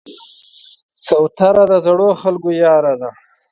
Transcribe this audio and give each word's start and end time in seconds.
کوتره 1.07 1.63
د 1.71 1.73
زړو 1.85 2.09
خلکو 2.21 2.49
یار 2.63 2.85
ده. 3.01 3.09